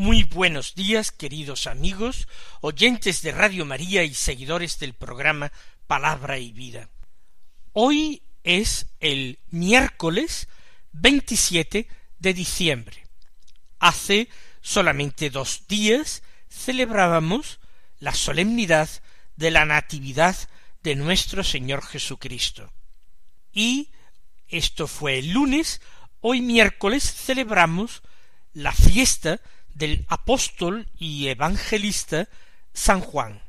Muy 0.00 0.22
buenos 0.22 0.76
días, 0.76 1.10
queridos 1.10 1.66
amigos, 1.66 2.28
oyentes 2.60 3.20
de 3.20 3.32
Radio 3.32 3.64
María 3.64 4.04
y 4.04 4.14
seguidores 4.14 4.78
del 4.78 4.94
programa 4.94 5.50
Palabra 5.88 6.38
y 6.38 6.52
Vida. 6.52 6.88
Hoy 7.72 8.22
es 8.44 8.86
el 9.00 9.40
miércoles 9.50 10.46
27 10.92 11.88
de 12.16 12.32
diciembre. 12.32 13.08
Hace 13.80 14.28
solamente 14.60 15.30
dos 15.30 15.66
días 15.66 16.22
celebrábamos 16.48 17.58
la 17.98 18.14
solemnidad 18.14 18.88
de 19.34 19.50
la 19.50 19.64
Natividad 19.64 20.36
de 20.84 20.94
nuestro 20.94 21.42
Señor 21.42 21.84
Jesucristo. 21.84 22.72
Y 23.52 23.90
esto 24.46 24.86
fue 24.86 25.18
el 25.18 25.32
lunes, 25.32 25.80
hoy 26.20 26.40
miércoles 26.40 27.02
celebramos 27.02 28.02
la 28.52 28.70
fiesta 28.70 29.40
del 29.78 30.04
apóstol 30.08 30.90
y 30.98 31.28
evangelista 31.28 32.28
San 32.74 33.00
Juan. 33.00 33.40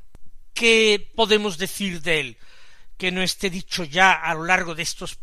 ¿Qué 0.54 1.12
podemos 1.16 1.58
decir 1.58 2.02
de 2.02 2.20
él? 2.20 2.38
Que 2.98 3.12
no 3.12 3.22
esté 3.24 3.50
dicho 3.50 3.84
ya 3.84 4.14
a 4.14 4.36
lo 4.36 4.46
largo 4.46 4.76
de 4.76 4.84
estos 4.84 5.18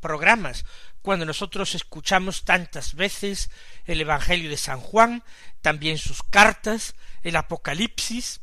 programas, 0.00 0.66
cuando 1.00 1.24
nosotros 1.24 1.74
escuchamos 1.74 2.44
tantas 2.44 2.94
veces 2.94 3.50
el 3.86 4.00
Evangelio 4.00 4.50
de 4.50 4.56
San 4.56 4.80
Juan, 4.80 5.24
también 5.62 5.98
sus 5.98 6.22
cartas, 6.22 6.94
el 7.22 7.36
Apocalipsis, 7.36 8.40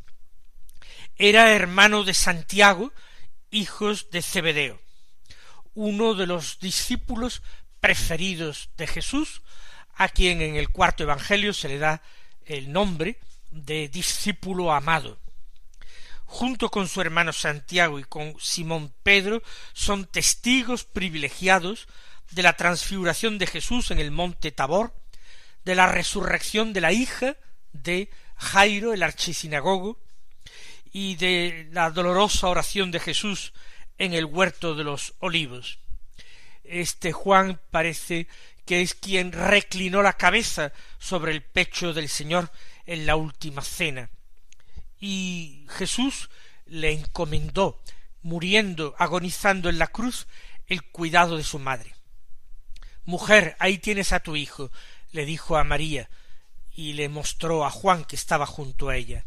era 1.15 1.51
hermano 1.51 2.03
de 2.03 2.13
Santiago, 2.13 2.91
hijos 3.51 4.09
de 4.09 4.21
Zebedeo, 4.21 4.81
uno 5.73 6.15
de 6.15 6.25
los 6.25 6.59
discípulos 6.59 7.43
preferidos 7.79 8.69
de 8.77 8.87
Jesús, 8.87 9.41
a 9.99 10.07
quien 10.07 10.41
en 10.41 10.55
el 10.55 10.69
cuarto 10.69 11.03
Evangelio 11.03 11.53
se 11.53 11.67
le 11.67 11.77
da 11.77 12.01
el 12.45 12.71
nombre 12.71 13.19
de 13.51 13.89
discípulo 13.89 14.71
amado. 14.71 15.19
Junto 16.23 16.69
con 16.69 16.87
su 16.87 17.01
hermano 17.01 17.33
Santiago 17.33 17.99
y 17.99 18.05
con 18.05 18.33
Simón 18.39 18.93
Pedro 19.03 19.43
son 19.73 20.05
testigos 20.05 20.85
privilegiados 20.85 21.89
de 22.31 22.43
la 22.43 22.53
transfiguración 22.53 23.37
de 23.39 23.47
Jesús 23.47 23.91
en 23.91 23.99
el 23.99 24.09
monte 24.09 24.53
Tabor, 24.53 24.93
de 25.65 25.75
la 25.75 25.87
resurrección 25.87 26.71
de 26.71 26.79
la 26.79 26.93
hija 26.93 27.35
de 27.73 28.09
Jairo, 28.37 28.93
el 28.93 29.03
archisinagogo, 29.03 29.99
y 30.93 31.17
de 31.17 31.67
la 31.73 31.91
dolorosa 31.91 32.47
oración 32.47 32.89
de 32.91 33.01
Jesús 33.01 33.51
en 33.97 34.13
el 34.13 34.23
huerto 34.23 34.75
de 34.75 34.85
los 34.85 35.13
olivos. 35.19 35.79
Este 36.63 37.11
Juan 37.11 37.59
parece 37.71 38.27
que 38.69 38.83
es 38.83 38.93
quien 38.93 39.31
reclinó 39.31 40.03
la 40.03 40.13
cabeza 40.13 40.71
sobre 40.99 41.31
el 41.31 41.41
pecho 41.41 41.91
del 41.91 42.07
Señor 42.07 42.51
en 42.85 43.07
la 43.07 43.15
última 43.15 43.63
cena. 43.63 44.11
Y 44.99 45.65
Jesús 45.69 46.29
le 46.67 46.91
encomendó, 46.91 47.81
muriendo, 48.21 48.93
agonizando 48.99 49.69
en 49.69 49.79
la 49.79 49.87
cruz, 49.87 50.27
el 50.67 50.83
cuidado 50.83 51.35
de 51.35 51.43
su 51.43 51.57
madre. 51.57 51.95
Mujer, 53.05 53.55
ahí 53.57 53.79
tienes 53.79 54.13
a 54.13 54.19
tu 54.19 54.35
hijo, 54.35 54.71
le 55.13 55.25
dijo 55.25 55.57
a 55.57 55.63
María, 55.63 56.07
y 56.71 56.93
le 56.93 57.09
mostró 57.09 57.65
a 57.65 57.71
Juan 57.71 58.05
que 58.05 58.15
estaba 58.15 58.45
junto 58.45 58.89
a 58.89 58.97
ella. 58.97 59.23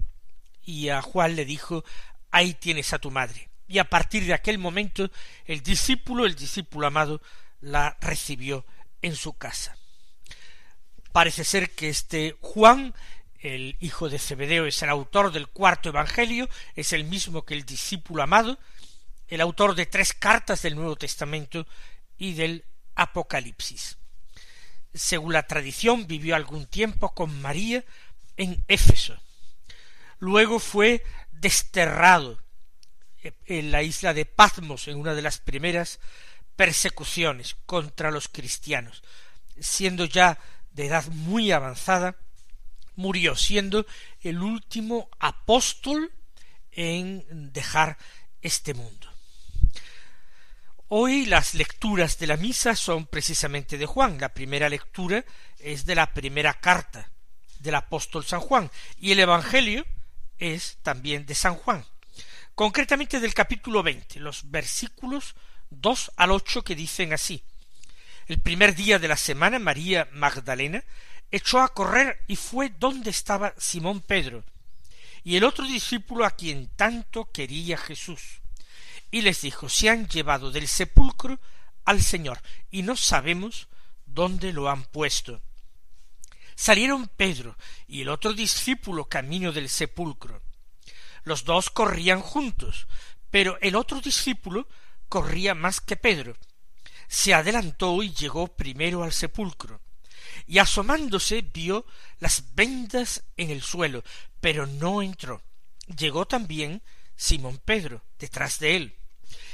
Y 0.64 0.90
a 0.90 1.02
Juan 1.02 1.34
le 1.34 1.44
dijo, 1.44 1.84
ahí 2.30 2.54
tienes 2.54 2.92
a 2.92 3.00
tu 3.00 3.10
madre. 3.10 3.48
Y 3.66 3.78
a 3.78 3.90
partir 3.90 4.24
de 4.24 4.34
aquel 4.34 4.58
momento 4.58 5.10
el 5.46 5.64
discípulo, 5.64 6.26
el 6.26 6.36
discípulo 6.36 6.86
amado, 6.86 7.20
la 7.60 7.96
recibió 8.00 8.64
en 9.02 9.16
su 9.16 9.34
casa. 9.34 9.76
Parece 11.12 11.44
ser 11.44 11.70
que 11.70 11.88
este 11.88 12.36
Juan, 12.40 12.94
el 13.40 13.76
hijo 13.80 14.08
de 14.08 14.18
Zebedeo, 14.18 14.66
es 14.66 14.82
el 14.82 14.88
autor 14.88 15.32
del 15.32 15.48
cuarto 15.48 15.90
Evangelio, 15.90 16.48
es 16.74 16.92
el 16.92 17.04
mismo 17.04 17.44
que 17.44 17.54
el 17.54 17.64
discípulo 17.66 18.22
amado, 18.22 18.58
el 19.28 19.40
autor 19.40 19.74
de 19.74 19.86
tres 19.86 20.12
cartas 20.14 20.62
del 20.62 20.76
Nuevo 20.76 20.96
Testamento 20.96 21.66
y 22.16 22.32
del 22.34 22.64
Apocalipsis. 22.94 23.98
Según 24.94 25.32
la 25.32 25.46
tradición, 25.46 26.06
vivió 26.06 26.36
algún 26.36 26.66
tiempo 26.66 27.14
con 27.14 27.40
María 27.40 27.84
en 28.36 28.62
Éfeso. 28.68 29.20
Luego 30.18 30.58
fue 30.58 31.04
desterrado 31.32 32.38
en 33.46 33.70
la 33.70 33.82
isla 33.82 34.14
de 34.14 34.24
Patmos 34.24 34.88
en 34.88 34.98
una 34.98 35.14
de 35.14 35.22
las 35.22 35.38
primeras 35.38 36.00
persecuciones 36.62 37.56
contra 37.66 38.12
los 38.12 38.28
cristianos. 38.28 39.02
Siendo 39.58 40.04
ya 40.04 40.38
de 40.70 40.86
edad 40.86 41.04
muy 41.08 41.50
avanzada, 41.50 42.14
murió 42.94 43.34
siendo 43.34 43.84
el 44.20 44.40
último 44.40 45.10
apóstol 45.18 46.12
en 46.70 47.52
dejar 47.52 47.98
este 48.42 48.74
mundo. 48.74 49.08
Hoy 50.86 51.26
las 51.26 51.54
lecturas 51.54 52.16
de 52.20 52.28
la 52.28 52.36
misa 52.36 52.76
son 52.76 53.06
precisamente 53.06 53.76
de 53.76 53.86
Juan. 53.86 54.20
La 54.20 54.32
primera 54.32 54.68
lectura 54.68 55.24
es 55.58 55.84
de 55.84 55.96
la 55.96 56.14
primera 56.14 56.54
carta 56.60 57.10
del 57.58 57.74
apóstol 57.74 58.24
San 58.24 58.38
Juan 58.38 58.70
y 59.00 59.10
el 59.10 59.18
Evangelio 59.18 59.84
es 60.38 60.78
también 60.84 61.26
de 61.26 61.34
San 61.34 61.56
Juan. 61.56 61.84
Concretamente 62.54 63.18
del 63.18 63.34
capítulo 63.34 63.82
veinte, 63.82 64.20
los 64.20 64.48
versículos 64.48 65.34
dos 65.80 66.12
al 66.16 66.30
ocho 66.30 66.62
que 66.62 66.74
dicen 66.74 67.12
así. 67.12 67.42
El 68.26 68.40
primer 68.40 68.74
día 68.74 68.98
de 68.98 69.08
la 69.08 69.16
semana 69.16 69.58
María 69.58 70.08
Magdalena 70.12 70.84
echó 71.30 71.60
a 71.60 71.72
correr 71.72 72.22
y 72.28 72.36
fue 72.36 72.70
donde 72.78 73.10
estaba 73.10 73.54
Simón 73.58 74.00
Pedro 74.00 74.44
y 75.24 75.36
el 75.36 75.44
otro 75.44 75.64
discípulo 75.64 76.24
a 76.24 76.32
quien 76.32 76.68
tanto 76.76 77.30
quería 77.30 77.78
Jesús. 77.78 78.40
Y 79.10 79.22
les 79.22 79.42
dijo, 79.42 79.68
se 79.68 79.88
han 79.88 80.08
llevado 80.08 80.50
del 80.50 80.68
sepulcro 80.68 81.38
al 81.84 82.02
Señor 82.02 82.40
y 82.70 82.82
no 82.82 82.96
sabemos 82.96 83.68
dónde 84.06 84.52
lo 84.52 84.68
han 84.68 84.84
puesto. 84.84 85.40
Salieron 86.54 87.08
Pedro 87.08 87.56
y 87.86 88.02
el 88.02 88.08
otro 88.08 88.32
discípulo 88.32 89.06
camino 89.06 89.52
del 89.52 89.68
sepulcro. 89.68 90.42
Los 91.24 91.44
dos 91.44 91.70
corrían 91.70 92.20
juntos, 92.20 92.86
pero 93.30 93.58
el 93.60 93.76
otro 93.76 94.00
discípulo 94.00 94.66
corría 95.12 95.54
más 95.54 95.82
que 95.82 95.96
Pedro. 95.96 96.38
Se 97.06 97.34
adelantó 97.34 98.02
y 98.02 98.14
llegó 98.14 98.48
primero 98.48 99.02
al 99.02 99.12
sepulcro, 99.12 99.82
y 100.46 100.56
asomándose 100.56 101.42
vio 101.42 101.84
las 102.18 102.54
vendas 102.54 103.22
en 103.36 103.50
el 103.50 103.60
suelo, 103.60 104.02
pero 104.40 104.66
no 104.66 105.02
entró. 105.02 105.42
Llegó 105.98 106.24
también 106.24 106.80
Simón 107.14 107.60
Pedro 107.62 108.02
detrás 108.18 108.58
de 108.58 108.74
él, 108.74 108.96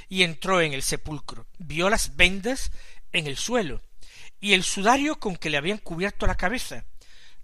y 0.08 0.22
entró 0.22 0.60
en 0.60 0.74
el 0.74 0.84
sepulcro, 0.84 1.48
vio 1.58 1.91
las 1.91 2.15
vendas 2.15 2.71
en 3.10 3.27
el 3.27 3.36
suelo, 3.36 3.83
y 4.41 4.53
el 4.53 4.62
sudario 4.62 5.18
con 5.18 5.34
que 5.34 5.50
le 5.50 5.56
habían 5.56 5.78
cubierto 5.78 6.28
la 6.28 6.36
cabeza, 6.36 6.84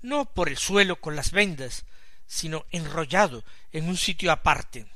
no 0.03 0.33
por 0.33 0.49
el 0.49 0.56
suelo 0.56 1.00
con 1.00 1.17
las 1.17 1.33
vendas, 1.33 1.85
sino 2.29 2.65
enrollado 2.71 3.44
en 3.73 3.89
un 3.89 3.97
sitio 3.97 4.31
aparte. 4.31 4.87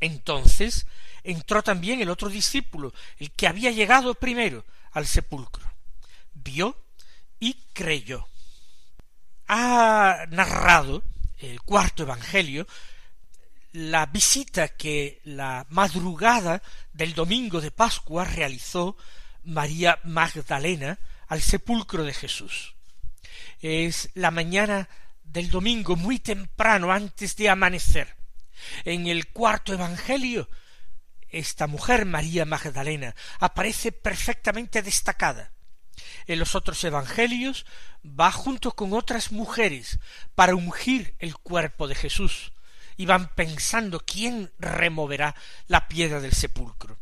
Entonces 0.00 0.86
entró 1.26 1.62
también 1.62 2.00
el 2.00 2.08
otro 2.08 2.28
discípulo, 2.28 2.94
el 3.18 3.30
que 3.32 3.46
había 3.46 3.70
llegado 3.70 4.14
primero 4.14 4.64
al 4.92 5.06
sepulcro. 5.06 5.70
Vio 6.32 6.76
y 7.38 7.54
creyó. 7.72 8.28
Ha 9.48 10.26
narrado 10.30 11.02
el 11.38 11.60
cuarto 11.62 12.04
Evangelio 12.04 12.66
la 13.72 14.06
visita 14.06 14.68
que 14.68 15.20
la 15.24 15.66
madrugada 15.68 16.62
del 16.94 17.12
domingo 17.12 17.60
de 17.60 17.70
Pascua 17.70 18.24
realizó 18.24 18.96
María 19.44 19.98
Magdalena 20.04 20.98
al 21.28 21.42
sepulcro 21.42 22.04
de 22.04 22.14
Jesús. 22.14 22.74
Es 23.60 24.10
la 24.14 24.30
mañana 24.30 24.88
del 25.24 25.50
domingo 25.50 25.96
muy 25.96 26.18
temprano 26.20 26.90
antes 26.90 27.36
de 27.36 27.50
amanecer. 27.50 28.16
En 28.84 29.06
el 29.06 29.28
cuarto 29.28 29.74
Evangelio 29.74 30.48
esta 31.36 31.66
mujer, 31.66 32.06
María 32.06 32.44
Magdalena, 32.44 33.14
aparece 33.38 33.92
perfectamente 33.92 34.82
destacada. 34.82 35.52
En 36.26 36.38
los 36.38 36.54
otros 36.54 36.82
evangelios 36.84 37.66
va 38.04 38.30
junto 38.32 38.72
con 38.72 38.92
otras 38.92 39.32
mujeres 39.32 39.98
para 40.34 40.54
ungir 40.54 41.14
el 41.18 41.36
cuerpo 41.36 41.88
de 41.88 41.94
Jesús 41.94 42.52
y 42.96 43.06
van 43.06 43.34
pensando 43.34 44.00
quién 44.00 44.52
removerá 44.58 45.34
la 45.66 45.88
piedra 45.88 46.20
del 46.20 46.32
sepulcro. 46.32 46.98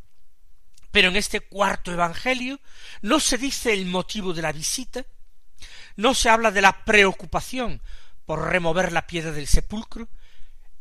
Pero 0.91 1.09
en 1.09 1.17
este 1.17 1.41
cuarto 1.41 1.93
Evangelio 1.93 2.61
no 3.03 3.19
se 3.19 3.39
dice 3.39 3.73
el 3.73 3.87
motivo 3.87 4.33
de 4.33 4.43
la 4.43 4.53
visita, 4.53 5.05
no 5.97 6.15
se 6.15 6.29
habla 6.29 6.51
de 6.51 6.63
la 6.63 6.85
preocupación 6.85 7.83
por 8.25 8.49
remover 8.49 8.93
la 8.93 9.07
piedra 9.07 9.33
del 9.33 9.47
sepulcro, 9.47 10.09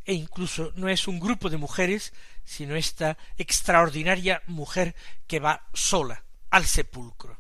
e 0.05 0.13
incluso 0.13 0.71
no 0.75 0.89
es 0.89 1.07
un 1.07 1.19
grupo 1.19 1.49
de 1.49 1.57
mujeres, 1.57 2.13
sino 2.43 2.75
esta 2.75 3.17
extraordinaria 3.37 4.41
mujer 4.47 4.95
que 5.27 5.39
va 5.39 5.67
sola 5.73 6.23
al 6.49 6.65
sepulcro. 6.65 7.37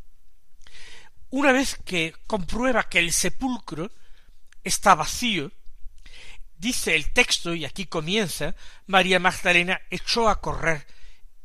Una 1.29 1.51
vez 1.51 1.77
que 1.83 2.13
comprueba 2.27 2.87
que 2.89 2.99
el 2.99 3.11
sepulcro 3.11 3.91
está 4.63 4.95
vacío, 4.95 5.51
dice 6.57 6.95
el 6.95 7.11
texto, 7.11 7.53
y 7.53 7.65
aquí 7.65 7.85
comienza, 7.85 8.55
María 8.87 9.19
Magdalena 9.19 9.81
echó 9.89 10.29
a 10.29 10.39
correr 10.39 10.85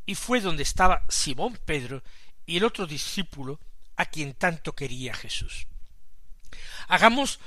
y 0.07 0.15
fue 0.15 0.41
donde 0.41 0.63
estaba 0.63 1.05
Simón 1.09 1.59
Pedro 1.65 2.03
y 2.47 2.57
el 2.59 2.65
otro 2.65 2.87
discípulo 2.87 3.61
a 3.97 4.07
quien 4.07 4.35
tanto 4.35 4.75
quería 4.75 5.13
Jesús. 5.15 5.67
Hagamos 6.87 7.41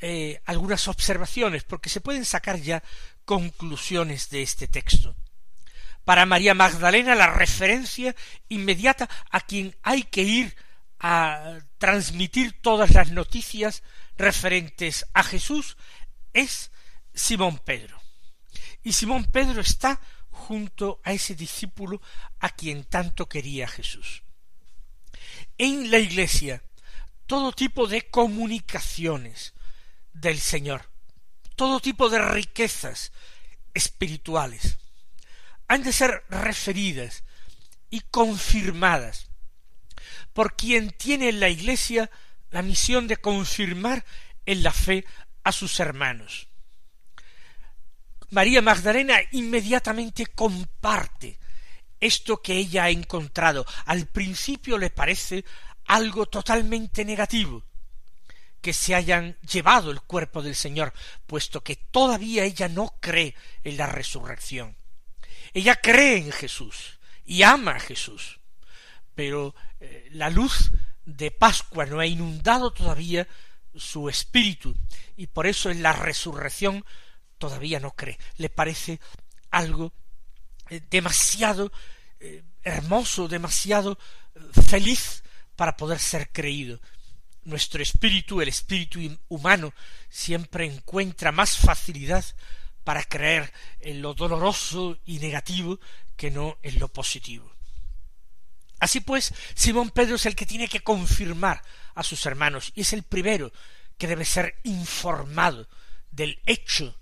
eh, 0.00 0.40
algunas 0.46 0.88
observaciones, 0.88 1.64
porque 1.64 1.90
se 1.90 2.00
pueden 2.00 2.24
sacar 2.24 2.60
ya 2.60 2.82
conclusiones 3.28 4.30
de 4.30 4.40
este 4.40 4.68
texto. 4.68 5.14
Para 6.06 6.24
María 6.24 6.54
Magdalena 6.54 7.14
la 7.14 7.26
referencia 7.26 8.16
inmediata 8.48 9.06
a 9.30 9.42
quien 9.42 9.76
hay 9.82 10.04
que 10.04 10.22
ir 10.22 10.56
a 10.98 11.58
transmitir 11.76 12.58
todas 12.62 12.94
las 12.94 13.12
noticias 13.12 13.82
referentes 14.16 15.04
a 15.12 15.22
Jesús 15.22 15.76
es 16.32 16.70
Simón 17.12 17.58
Pedro. 17.58 18.00
Y 18.82 18.94
Simón 18.94 19.26
Pedro 19.26 19.60
está 19.60 20.00
junto 20.30 21.02
a 21.04 21.12
ese 21.12 21.34
discípulo 21.34 22.00
a 22.40 22.48
quien 22.48 22.84
tanto 22.84 23.28
quería 23.28 23.68
Jesús. 23.68 24.22
En 25.58 25.90
la 25.90 25.98
iglesia, 25.98 26.62
todo 27.26 27.52
tipo 27.52 27.88
de 27.88 28.08
comunicaciones 28.08 29.52
del 30.14 30.38
Señor, 30.38 30.88
todo 31.58 31.80
tipo 31.80 32.08
de 32.08 32.20
riquezas 32.20 33.12
espirituales, 33.74 34.78
han 35.66 35.82
de 35.82 35.92
ser 35.92 36.24
referidas 36.30 37.24
y 37.90 38.00
confirmadas 38.00 39.28
por 40.32 40.54
quien 40.54 40.92
tiene 40.92 41.30
en 41.30 41.40
la 41.40 41.48
Iglesia 41.48 42.10
la 42.52 42.62
misión 42.62 43.08
de 43.08 43.16
confirmar 43.16 44.04
en 44.46 44.62
la 44.62 44.72
fe 44.72 45.04
a 45.42 45.50
sus 45.50 45.80
hermanos. 45.80 46.48
María 48.30 48.62
Magdalena 48.62 49.18
inmediatamente 49.32 50.26
comparte 50.26 51.40
esto 51.98 52.40
que 52.40 52.54
ella 52.54 52.84
ha 52.84 52.90
encontrado. 52.90 53.66
Al 53.86 54.06
principio 54.06 54.78
le 54.78 54.90
parece 54.90 55.44
algo 55.86 56.26
totalmente 56.26 57.04
negativo, 57.04 57.64
que 58.60 58.72
se 58.72 58.94
hayan 58.94 59.36
llevado 59.40 59.90
el 59.90 60.00
cuerpo 60.00 60.42
del 60.42 60.54
Señor, 60.54 60.92
puesto 61.26 61.62
que 61.62 61.76
todavía 61.76 62.44
ella 62.44 62.68
no 62.68 62.94
cree 63.00 63.34
en 63.64 63.76
la 63.76 63.86
resurrección. 63.86 64.76
Ella 65.54 65.76
cree 65.76 66.18
en 66.18 66.32
Jesús 66.32 66.98
y 67.24 67.42
ama 67.42 67.72
a 67.72 67.80
Jesús, 67.80 68.40
pero 69.14 69.54
eh, 69.80 70.08
la 70.12 70.30
luz 70.30 70.70
de 71.04 71.30
Pascua 71.30 71.86
no 71.86 72.00
ha 72.00 72.06
inundado 72.06 72.72
todavía 72.72 73.26
su 73.74 74.08
espíritu 74.08 74.74
y 75.16 75.28
por 75.28 75.46
eso 75.46 75.70
en 75.70 75.82
la 75.82 75.92
resurrección 75.92 76.84
todavía 77.38 77.80
no 77.80 77.92
cree. 77.92 78.18
Le 78.36 78.50
parece 78.50 79.00
algo 79.50 79.92
eh, 80.68 80.82
demasiado 80.90 81.72
eh, 82.20 82.42
hermoso, 82.62 83.28
demasiado 83.28 83.98
feliz 84.68 85.22
para 85.56 85.76
poder 85.76 85.98
ser 85.98 86.30
creído. 86.30 86.80
Nuestro 87.48 87.82
espíritu, 87.82 88.42
el 88.42 88.48
espíritu 88.48 89.00
humano, 89.28 89.72
siempre 90.10 90.66
encuentra 90.66 91.32
más 91.32 91.56
facilidad 91.56 92.22
para 92.84 93.02
creer 93.04 93.50
en 93.80 94.02
lo 94.02 94.12
doloroso 94.12 94.98
y 95.06 95.18
negativo 95.18 95.80
que 96.14 96.30
no 96.30 96.58
en 96.62 96.78
lo 96.78 96.88
positivo. 96.88 97.50
Así 98.80 99.00
pues, 99.00 99.32
Simón 99.54 99.88
Pedro 99.88 100.16
es 100.16 100.26
el 100.26 100.36
que 100.36 100.44
tiene 100.44 100.68
que 100.68 100.80
confirmar 100.80 101.62
a 101.94 102.02
sus 102.02 102.26
hermanos 102.26 102.70
y 102.74 102.82
es 102.82 102.92
el 102.92 103.02
primero 103.02 103.50
que 103.96 104.08
debe 104.08 104.26
ser 104.26 104.60
informado 104.64 105.66
del 106.10 106.42
hecho 106.44 106.94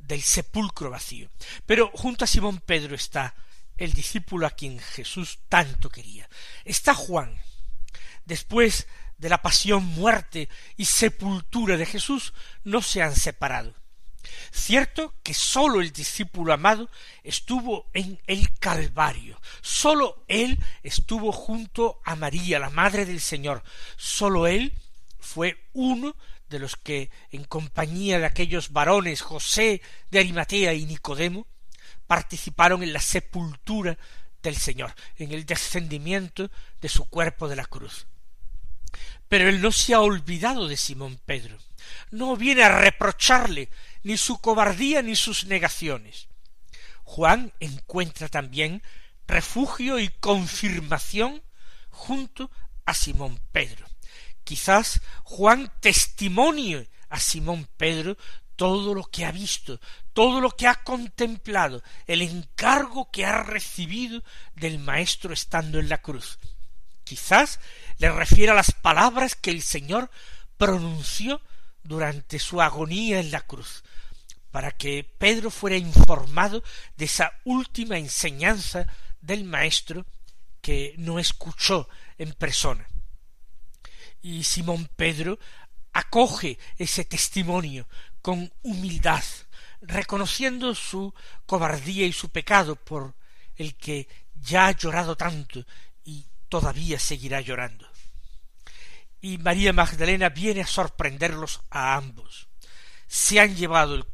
del 0.00 0.22
sepulcro 0.22 0.90
vacío. 0.90 1.30
Pero 1.66 1.92
junto 1.94 2.24
a 2.24 2.26
Simón 2.26 2.58
Pedro 2.58 2.96
está 2.96 3.36
el 3.76 3.92
discípulo 3.92 4.44
a 4.44 4.50
quien 4.50 4.80
Jesús 4.80 5.38
tanto 5.48 5.88
quería. 5.88 6.28
Está 6.64 6.94
Juan. 6.94 7.40
Después 8.24 8.88
de 9.18 9.28
la 9.28 9.42
pasión, 9.42 9.84
muerte 9.84 10.48
y 10.76 10.84
sepultura 10.84 11.76
de 11.76 11.86
Jesús, 11.86 12.34
no 12.64 12.82
se 12.82 13.02
han 13.02 13.14
separado. 13.14 13.74
Cierto 14.50 15.14
que 15.22 15.34
sólo 15.34 15.80
el 15.80 15.92
discípulo 15.92 16.52
amado 16.52 16.88
estuvo 17.22 17.90
en 17.92 18.20
el 18.26 18.56
Calvario, 18.58 19.40
sólo 19.60 20.24
él 20.28 20.58
estuvo 20.82 21.32
junto 21.32 22.00
a 22.04 22.16
María, 22.16 22.58
la 22.58 22.70
Madre 22.70 23.04
del 23.04 23.20
Señor, 23.20 23.62
sólo 23.96 24.46
él 24.46 24.72
fue 25.18 25.68
uno 25.72 26.16
de 26.48 26.58
los 26.58 26.76
que, 26.76 27.10
en 27.30 27.44
compañía 27.44 28.18
de 28.18 28.26
aquellos 28.26 28.72
varones 28.72 29.22
José 29.22 29.82
de 30.10 30.20
Arimatea 30.20 30.74
y 30.74 30.84
Nicodemo, 30.84 31.46
participaron 32.06 32.82
en 32.82 32.92
la 32.92 33.00
sepultura 33.00 33.98
del 34.42 34.56
Señor, 34.56 34.94
en 35.16 35.32
el 35.32 35.46
descendimiento 35.46 36.50
de 36.80 36.88
su 36.88 37.06
cuerpo 37.06 37.48
de 37.48 37.56
la 37.56 37.64
cruz. 37.64 38.06
Pero 39.28 39.48
él 39.48 39.60
no 39.60 39.72
se 39.72 39.94
ha 39.94 40.00
olvidado 40.00 40.68
de 40.68 40.76
Simón 40.76 41.18
Pedro, 41.24 41.58
no 42.10 42.36
viene 42.36 42.62
a 42.62 42.80
reprocharle 42.80 43.68
ni 44.02 44.16
su 44.16 44.38
cobardía 44.38 45.02
ni 45.02 45.16
sus 45.16 45.46
negaciones. 45.46 46.28
Juan 47.04 47.52
encuentra 47.60 48.28
también 48.28 48.82
refugio 49.26 49.98
y 49.98 50.08
confirmación 50.08 51.42
junto 51.90 52.50
a 52.84 52.94
Simón 52.94 53.40
Pedro. 53.52 53.86
Quizás 54.44 55.00
Juan 55.22 55.72
testimonie 55.80 56.88
a 57.08 57.18
Simón 57.18 57.68
Pedro 57.76 58.16
todo 58.56 58.94
lo 58.94 59.04
que 59.04 59.24
ha 59.24 59.32
visto, 59.32 59.80
todo 60.12 60.40
lo 60.40 60.50
que 60.50 60.66
ha 60.66 60.82
contemplado, 60.84 61.82
el 62.06 62.22
encargo 62.22 63.10
que 63.10 63.24
ha 63.24 63.42
recibido 63.42 64.22
del 64.54 64.78
Maestro 64.78 65.32
estando 65.32 65.78
en 65.78 65.88
la 65.88 65.98
cruz. 65.98 66.38
Quizás 67.04 67.60
le 67.98 68.10
refiera 68.10 68.54
las 68.54 68.72
palabras 68.72 69.34
que 69.34 69.50
el 69.50 69.62
Señor 69.62 70.10
pronunció 70.56 71.40
durante 71.82 72.38
su 72.38 72.60
agonía 72.60 73.20
en 73.20 73.30
la 73.30 73.42
cruz, 73.42 73.84
para 74.50 74.70
que 74.70 75.04
Pedro 75.18 75.50
fuera 75.50 75.76
informado 75.76 76.62
de 76.96 77.04
esa 77.04 77.32
última 77.44 77.98
enseñanza 77.98 78.86
del 79.20 79.44
Maestro 79.44 80.06
que 80.60 80.94
no 80.96 81.18
escuchó 81.18 81.88
en 82.18 82.32
persona. 82.32 82.86
Y 84.22 84.44
Simón 84.44 84.88
Pedro 84.96 85.38
acoge 85.92 86.58
ese 86.78 87.04
testimonio 87.04 87.86
con 88.22 88.50
humildad, 88.62 89.22
reconociendo 89.82 90.74
su 90.74 91.12
cobardía 91.44 92.06
y 92.06 92.12
su 92.12 92.30
pecado 92.30 92.76
por 92.76 93.14
el 93.56 93.74
que 93.74 94.08
ya 94.34 94.66
ha 94.66 94.72
llorado 94.72 95.16
tanto 95.16 95.64
todavía 96.54 97.00
seguirá 97.00 97.40
llorando 97.40 97.84
y 99.20 99.38
María 99.38 99.72
Magdalena 99.72 100.28
viene 100.28 100.60
a 100.60 100.68
sorprenderlos 100.68 101.62
a 101.68 101.96
ambos. 101.96 102.46
Se 103.08 103.40
han 103.40 103.56
llevado 103.56 104.06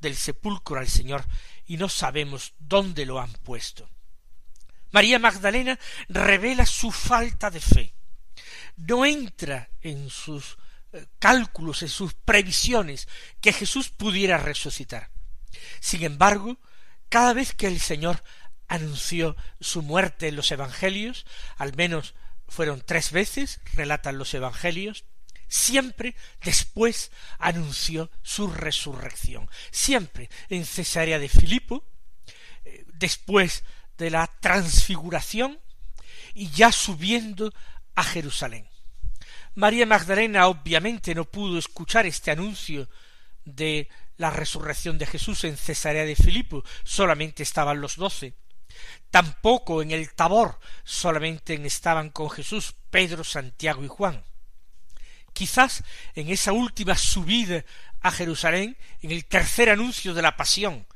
del 0.00 0.14
sepulcro 0.14 0.78
al 0.78 0.86
Señor 0.86 1.24
y 1.64 1.78
no 1.78 1.88
sabemos 1.88 2.52
dónde 2.58 3.06
lo 3.06 3.20
han 3.20 3.32
puesto. 3.32 3.88
María 4.90 5.18
Magdalena 5.18 5.78
revela 6.10 6.66
su 6.66 6.90
falta 6.90 7.50
de 7.50 7.60
fe. 7.60 7.94
No 8.76 9.06
entra 9.06 9.70
en 9.80 10.10
sus 10.10 10.58
eh, 10.92 11.06
cálculos, 11.18 11.80
en 11.80 11.88
sus 11.88 12.12
previsiones, 12.12 13.08
que 13.40 13.54
Jesús 13.54 13.88
pudiera 13.88 14.36
resucitar. 14.36 15.10
Sin 15.80 16.02
embargo, 16.02 16.58
cada 17.08 17.32
vez 17.32 17.54
que 17.54 17.66
el 17.66 17.80
Señor 17.80 18.22
anunció 18.68 19.36
su 19.60 19.82
muerte 19.82 20.28
en 20.28 20.36
los 20.36 20.50
Evangelios, 20.52 21.26
al 21.56 21.74
menos 21.74 22.14
fueron 22.48 22.82
tres 22.84 23.12
veces, 23.12 23.60
relatan 23.74 24.18
los 24.18 24.32
evangelios, 24.34 25.04
siempre 25.48 26.14
después 26.42 27.10
anunció 27.38 28.10
su 28.22 28.50
resurrección, 28.50 29.48
siempre 29.70 30.30
en 30.48 30.64
Cesarea 30.64 31.18
de 31.18 31.28
Filipo, 31.28 31.84
eh, 32.64 32.84
después 32.94 33.64
de 33.96 34.10
la 34.10 34.26
transfiguración 34.40 35.58
y 36.34 36.50
ya 36.50 36.72
subiendo 36.72 37.52
a 37.94 38.04
Jerusalén. 38.04 38.68
María 39.54 39.86
Magdalena 39.86 40.46
obviamente 40.46 41.14
no 41.14 41.24
pudo 41.24 41.58
escuchar 41.58 42.06
este 42.06 42.30
anuncio 42.30 42.88
de 43.44 43.88
la 44.16 44.30
resurrección 44.30 44.98
de 44.98 45.06
Jesús 45.06 45.44
en 45.44 45.56
Cesarea 45.56 46.04
de 46.04 46.16
Filipo, 46.16 46.64
solamente 46.84 47.42
estaban 47.42 47.80
los 47.80 47.96
doce. 47.96 48.34
Tampoco 49.10 49.82
en 49.82 49.90
el 49.90 50.12
Tabor 50.14 50.58
solamente 50.84 51.54
estaban 51.66 52.10
con 52.10 52.30
Jesús 52.30 52.74
Pedro, 52.90 53.24
Santiago 53.24 53.84
y 53.84 53.88
Juan. 53.88 54.22
Quizás 55.32 55.84
en 56.14 56.28
esa 56.30 56.52
última 56.52 56.96
subida 56.96 57.64
a 58.00 58.10
Jerusalén, 58.10 58.76
en 59.02 59.10
el 59.10 59.24
tercer 59.24 59.70
anuncio 59.70 60.14
de 60.14 60.22
la 60.22 60.36
pasión 60.36 60.86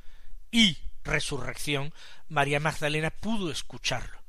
y 0.50 0.76
resurrección, 1.04 1.92
María 2.28 2.60
Magdalena 2.60 3.10
pudo 3.10 3.50
escucharlo. 3.50 4.20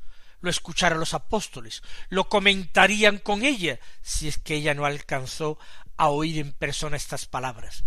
Lo 0.42 0.50
escucharon 0.50 1.00
los 1.00 1.14
apóstoles, 1.14 1.84
lo 2.10 2.28
comentarían 2.28 3.18
con 3.18 3.44
ella, 3.44 3.80
si 4.02 4.28
es 4.28 4.38
que 4.38 4.56
ella 4.56 4.74
no 4.74 4.86
alcanzó 4.86 5.58
a 5.96 6.10
oír 6.10 6.40
en 6.40 6.52
persona 6.52 6.98
estas 6.98 7.26
palabras. 7.26 7.84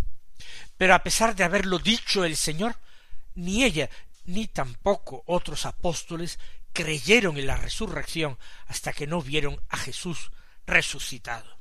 Pero 0.77 0.95
a 0.95 1.03
pesar 1.03 1.35
de 1.35 1.43
haberlo 1.43 1.79
dicho 1.79 2.23
el 2.23 2.35
Señor, 2.35 2.77
ni 3.35 3.63
ella 3.63 3.89
ni 4.27 4.47
tampoco 4.47 5.23
otros 5.25 5.65
apóstoles 5.65 6.39
creyeron 6.73 7.37
en 7.37 7.47
la 7.47 7.57
resurrección 7.57 8.37
hasta 8.67 8.93
que 8.93 9.07
no 9.07 9.21
vieron 9.21 9.59
a 9.69 9.77
Jesús 9.77 10.31
resucitado. 10.67 11.57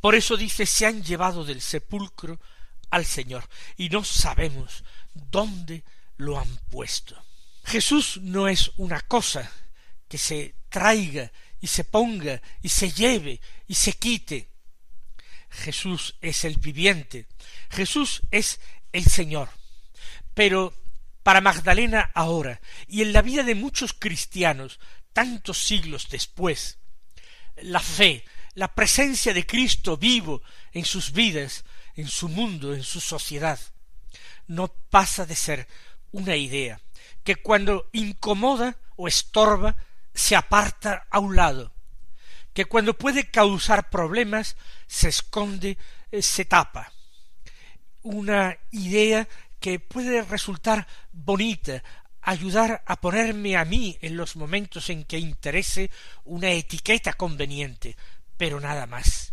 Por 0.00 0.14
eso 0.14 0.36
dice 0.36 0.64
se 0.64 0.86
han 0.86 1.02
llevado 1.02 1.44
del 1.44 1.60
sepulcro 1.60 2.40
al 2.90 3.04
Señor 3.04 3.48
y 3.76 3.88
no 3.88 4.04
sabemos 4.04 4.84
dónde 5.12 5.84
lo 6.16 6.38
han 6.38 6.56
puesto. 6.70 7.22
Jesús 7.64 8.18
no 8.22 8.48
es 8.48 8.72
una 8.76 9.00
cosa 9.00 9.50
que 10.08 10.18
se 10.18 10.54
traiga 10.68 11.32
y 11.60 11.66
se 11.66 11.84
ponga 11.84 12.40
y 12.62 12.68
se 12.68 12.90
lleve 12.90 13.40
y 13.66 13.74
se 13.74 13.94
quite. 13.94 14.50
Jesús 15.50 16.16
es 16.20 16.44
el 16.44 16.56
viviente, 16.56 17.26
Jesús 17.70 18.22
es 18.30 18.60
el 18.92 19.04
Señor. 19.04 19.48
Pero 20.34 20.74
para 21.24 21.40
Magdalena 21.40 22.12
ahora 22.14 22.60
y 22.86 23.02
en 23.02 23.12
la 23.12 23.22
vida 23.22 23.42
de 23.42 23.56
muchos 23.56 23.92
cristianos 23.92 24.78
tantos 25.12 25.58
siglos 25.58 26.08
después, 26.10 26.78
la 27.56 27.80
fe, 27.80 28.24
la 28.54 28.74
presencia 28.74 29.32
de 29.32 29.46
Cristo 29.46 29.96
vivo 29.96 30.42
en 30.72 30.84
sus 30.84 31.12
vidas, 31.12 31.64
en 31.96 32.08
su 32.08 32.28
mundo, 32.28 32.74
en 32.74 32.82
su 32.82 33.00
sociedad, 33.00 33.58
no 34.46 34.68
pasa 34.68 35.24
de 35.24 35.34
ser 35.34 35.66
una 36.12 36.36
idea 36.36 36.80
que 37.22 37.36
cuando 37.36 37.88
incomoda 37.92 38.76
o 38.96 39.08
estorba 39.08 39.76
se 40.12 40.36
aparta 40.36 41.06
a 41.10 41.18
un 41.18 41.36
lado, 41.36 41.72
que 42.52 42.66
cuando 42.66 42.96
puede 42.96 43.30
causar 43.30 43.88
problemas 43.88 44.56
se 44.86 45.08
esconde, 45.08 45.78
eh, 46.10 46.22
se 46.22 46.44
tapa. 46.44 46.92
Una 48.02 48.58
idea 48.70 49.26
que 49.64 49.80
puede 49.80 50.20
resultar 50.20 50.86
bonita, 51.10 51.82
ayudar 52.20 52.82
a 52.84 53.00
ponerme 53.00 53.56
a 53.56 53.64
mí 53.64 53.96
en 54.02 54.14
los 54.14 54.36
momentos 54.36 54.90
en 54.90 55.04
que 55.04 55.18
interese 55.18 55.90
una 56.24 56.50
etiqueta 56.50 57.14
conveniente, 57.14 57.96
pero 58.36 58.60
nada 58.60 58.84
más. 58.84 59.32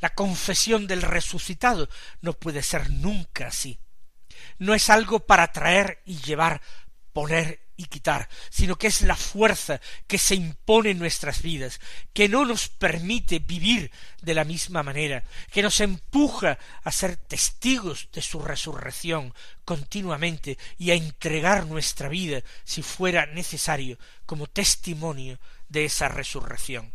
La 0.00 0.14
confesión 0.14 0.86
del 0.86 1.02
resucitado 1.02 1.90
no 2.22 2.32
puede 2.32 2.62
ser 2.62 2.88
nunca 2.88 3.48
así. 3.48 3.78
No 4.56 4.72
es 4.72 4.88
algo 4.88 5.20
para 5.20 5.52
traer 5.52 6.00
y 6.06 6.22
llevar, 6.22 6.62
poner 7.12 7.63
y 7.76 7.86
quitar, 7.86 8.28
sino 8.50 8.76
que 8.76 8.86
es 8.86 9.02
la 9.02 9.16
fuerza 9.16 9.80
que 10.06 10.18
se 10.18 10.34
impone 10.34 10.90
en 10.90 10.98
nuestras 10.98 11.42
vidas, 11.42 11.80
que 12.12 12.28
no 12.28 12.44
nos 12.44 12.68
permite 12.68 13.40
vivir 13.40 13.90
de 14.22 14.34
la 14.34 14.44
misma 14.44 14.82
manera, 14.82 15.24
que 15.52 15.62
nos 15.62 15.80
empuja 15.80 16.58
a 16.82 16.92
ser 16.92 17.16
testigos 17.16 18.08
de 18.12 18.22
su 18.22 18.40
resurrección 18.40 19.34
continuamente 19.64 20.56
y 20.78 20.90
a 20.90 20.94
entregar 20.94 21.66
nuestra 21.66 22.08
vida, 22.08 22.42
si 22.64 22.82
fuera 22.82 23.26
necesario, 23.26 23.98
como 24.24 24.46
testimonio 24.46 25.38
de 25.68 25.84
esa 25.84 26.08
resurrección. 26.08 26.93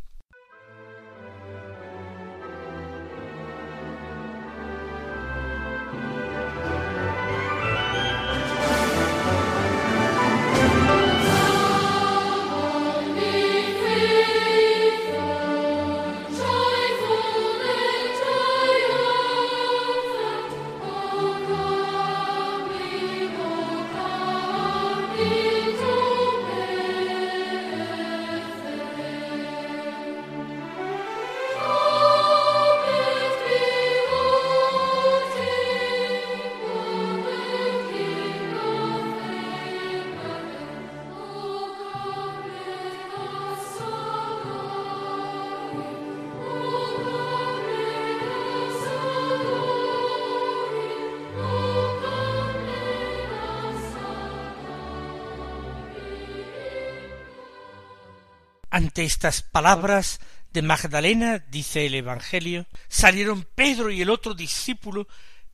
Estas 59.03 59.41
palabras 59.41 60.19
de 60.51 60.61
Magdalena, 60.61 61.39
dice 61.39 61.85
el 61.85 61.95
Evangelio, 61.95 62.67
salieron 62.89 63.47
Pedro 63.55 63.91
y 63.91 64.01
el 64.01 64.09
otro 64.09 64.33
discípulo 64.33 65.07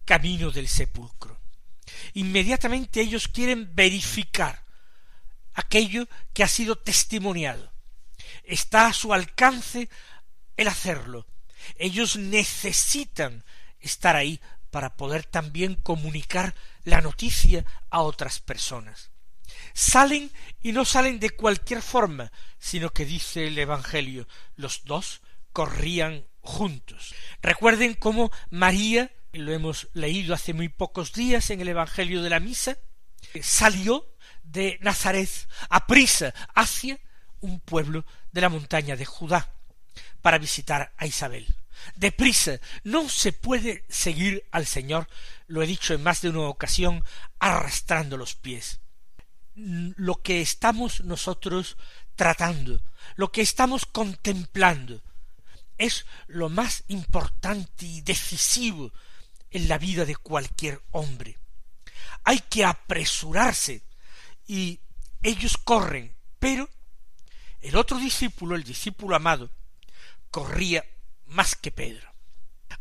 camino 0.04 0.50
del 0.50 0.68
sepulcro. 0.68 1.40
Inmediatamente 2.14 3.02
ellos 3.02 3.28
quieren 3.28 3.75
verificar 3.75 4.64
aquello 5.54 6.08
que 6.34 6.44
ha 6.44 6.48
sido 6.48 6.75
testimoniado. 6.75 7.72
Está 8.44 8.88
a 8.88 8.94
su 8.94 9.14
alcance 9.14 9.90
el 10.58 10.68
hacerlo. 10.68 11.28
Ellos 11.78 12.18
necesitan 12.18 13.44
estar 13.80 14.16
ahí 14.16 14.40
para 14.72 14.98
poder 14.98 15.24
también 15.24 15.75
comunicar 15.75 16.56
la 16.84 17.02
noticia 17.02 17.64
a 17.92 18.02
otras 18.02 18.40
personas 18.40 19.12
salen 19.74 20.32
y 20.62 20.72
no 20.72 20.86
salen 20.86 21.20
de 21.20 21.30
cualquier 21.32 21.82
forma, 21.82 22.32
sino 22.58 22.90
que 22.92 23.06
dice 23.06 23.48
el 23.48 23.58
Evangelio, 23.58 24.28
los 24.56 24.84
dos 24.86 25.22
corrían 25.52 26.25
juntos. 26.42 27.14
Recuerden 27.42 27.94
cómo 27.94 28.32
María, 28.50 29.12
lo 29.34 29.54
hemos 29.54 29.90
leído 29.94 30.34
hace 30.34 30.54
muy 30.54 30.70
pocos 30.70 31.14
días 31.14 31.50
en 31.50 31.62
el 31.62 31.68
Evangelio 31.68 32.22
de 32.22 32.30
la 32.30 32.40
Misa, 32.40 32.78
salió 33.42 34.16
de 34.44 34.80
Nazaret 34.82 35.30
a 35.70 35.86
prisa 35.88 36.34
hacia 36.54 37.00
un 37.42 37.60
pueblo 37.60 38.06
de 38.32 38.42
la 38.42 38.50
montaña 38.50 38.96
de 38.96 39.06
Judá 39.06 39.52
para 40.22 40.38
visitar 40.38 40.94
a 40.98 41.06
Isabel. 41.06 41.46
Deprisa, 41.96 42.60
no 42.84 43.10
se 43.10 43.34
puede 43.34 43.86
seguir 43.90 44.46
al 44.52 44.66
Señor, 44.66 45.08
lo 45.48 45.62
he 45.62 45.68
dicho 45.68 45.94
en 45.94 46.02
más 46.02 46.22
de 46.22 46.30
una 46.30 46.42
ocasión, 46.42 47.04
arrastrando 47.40 48.18
los 48.18 48.36
pies 48.36 48.80
lo 49.56 50.22
que 50.22 50.42
estamos 50.42 51.02
nosotros 51.02 51.78
tratando, 52.16 52.82
lo 53.16 53.32
que 53.32 53.42
estamos 53.42 53.86
contemplando, 53.86 55.02
es 55.78 56.06
lo 56.28 56.50
más 56.50 56.84
importante 56.88 57.86
y 57.86 58.02
decisivo 58.02 58.92
en 59.52 59.68
la 59.68 59.78
vida 59.78 60.06
de 60.06 60.16
cualquier 60.16 60.82
hombre. 60.92 61.38
Hay 62.24 62.40
que 62.40 62.66
apresurarse 62.66 63.84
y 64.48 64.80
ellos 65.22 65.58
corren, 65.58 66.16
pero 66.40 66.70
el 67.62 67.76
otro 67.76 67.98
discípulo, 67.98 68.56
el 68.56 68.64
discípulo 68.64 69.16
amado, 69.16 69.50
corría 70.30 70.86
más 71.28 71.56
que 71.56 71.72
Pedro. 71.72 72.14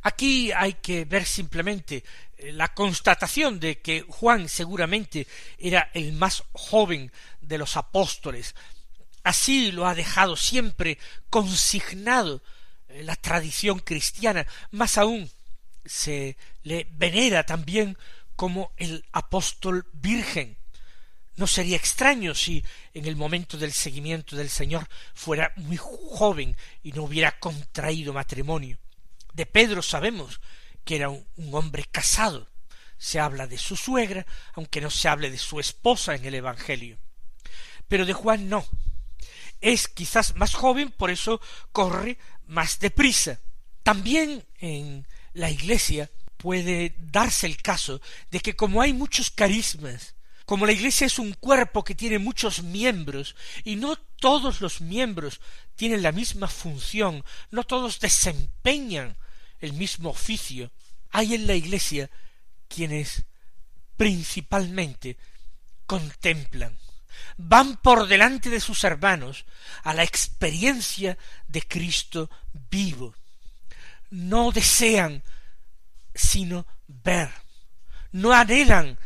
Aquí 0.06 0.52
hay 0.52 0.74
que 0.74 1.06
ver 1.06 1.24
simplemente 1.24 2.04
eh, 2.36 2.52
la 2.52 2.74
constatación 2.74 3.58
de 3.58 3.80
que 3.80 4.04
Juan 4.06 4.50
seguramente 4.50 5.26
era 5.58 5.90
el 5.94 6.12
más 6.12 6.44
joven 6.52 7.10
de 7.40 7.56
los 7.56 7.78
apóstoles. 7.78 8.54
Así 9.22 9.72
lo 9.72 9.86
ha 9.86 9.94
dejado 9.94 10.36
siempre 10.36 10.98
consignado 11.30 12.42
eh, 12.88 13.02
la 13.02 13.16
tradición 13.16 13.78
cristiana. 13.78 14.46
Más 14.72 14.98
aún 14.98 15.30
se 15.86 16.36
le 16.64 16.86
venera 16.90 17.46
también 17.46 17.96
como 18.36 18.72
el 18.76 19.06
apóstol 19.10 19.86
virgen. 19.94 20.58
No 21.36 21.46
sería 21.46 21.78
extraño 21.78 22.34
si 22.34 22.62
en 22.92 23.06
el 23.06 23.16
momento 23.16 23.56
del 23.56 23.72
seguimiento 23.72 24.36
del 24.36 24.50
Señor 24.50 24.86
fuera 25.14 25.50
muy 25.56 25.78
joven 25.78 26.54
y 26.82 26.92
no 26.92 27.04
hubiera 27.04 27.38
contraído 27.40 28.12
matrimonio. 28.12 28.78
De 29.34 29.46
Pedro 29.46 29.82
sabemos 29.82 30.40
que 30.84 30.96
era 30.96 31.08
un, 31.08 31.26
hombre 31.52 31.84
casado, 31.90 32.48
se 32.96 33.18
habla 33.18 33.46
de 33.46 33.58
su 33.58 33.76
suegra, 33.76 34.26
aunque 34.54 34.80
no 34.80 34.90
se 34.90 35.08
hable 35.08 35.30
de 35.30 35.38
su 35.38 35.58
esposa 35.58 36.14
en 36.14 36.24
el 36.24 36.34
Evangelio. 36.34 36.98
Pero 37.88 38.06
de 38.06 38.12
Juan 38.12 38.48
no. 38.48 38.66
Es 39.60 39.88
quizás 39.88 40.36
más 40.36 40.54
joven, 40.54 40.90
por 40.90 41.10
eso 41.10 41.40
corre 41.72 42.18
más 42.46 42.78
deprisa. 42.78 43.40
También 43.82 44.46
en 44.58 45.06
la 45.32 45.50
Iglesia 45.50 46.10
puede 46.36 46.94
darse 46.98 47.46
el 47.46 47.60
caso 47.60 48.00
de 48.30 48.40
que 48.40 48.54
como 48.54 48.82
hay 48.82 48.92
muchos 48.92 49.30
carismas, 49.30 50.14
como 50.46 50.66
la 50.66 50.72
Iglesia 50.72 51.06
es 51.06 51.18
un 51.18 51.32
cuerpo 51.32 51.82
que 51.82 51.94
tiene 51.94 52.18
muchos 52.18 52.62
miembros, 52.62 53.34
y 53.64 53.76
no 53.76 53.96
todos 53.96 54.60
los 54.60 54.80
miembros 54.80 55.40
tienen 55.74 56.02
la 56.02 56.12
misma 56.12 56.46
función, 56.48 57.24
no 57.50 57.64
todos 57.64 57.98
desempeñan 57.98 59.16
el 59.64 59.72
mismo 59.72 60.10
oficio, 60.10 60.70
hay 61.10 61.34
en 61.34 61.46
la 61.46 61.54
Iglesia 61.54 62.10
quienes 62.68 63.24
principalmente 63.96 65.16
contemplan, 65.86 66.76
van 67.36 67.76
por 67.76 68.06
delante 68.06 68.50
de 68.50 68.60
sus 68.60 68.84
hermanos 68.84 69.44
a 69.82 69.94
la 69.94 70.02
experiencia 70.02 71.16
de 71.46 71.62
Cristo 71.62 72.30
vivo. 72.70 73.14
No 74.10 74.52
desean 74.52 75.22
sino 76.14 76.66
ver, 76.86 77.30
no 78.12 78.32
anhelan 78.32 78.98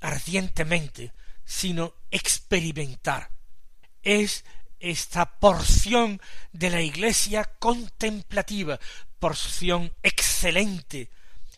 ardientemente, 0.00 1.12
sino 1.44 1.94
experimentar. 2.10 3.30
Es 4.02 4.44
esta 4.80 5.38
porción 5.38 6.20
de 6.52 6.70
la 6.70 6.82
iglesia 6.82 7.44
contemplativa, 7.58 8.78
porción 9.18 9.92
excelente 10.02 11.10